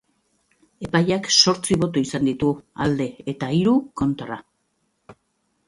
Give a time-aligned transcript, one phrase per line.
[0.87, 2.51] Epaiak zortzi boto izan ditu
[2.87, 4.43] alde, eta hiru kontra.